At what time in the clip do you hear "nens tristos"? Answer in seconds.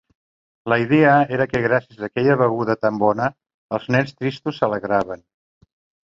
3.97-4.63